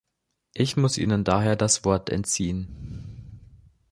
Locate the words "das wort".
1.55-2.09